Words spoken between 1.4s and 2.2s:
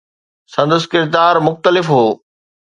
مختلف هو.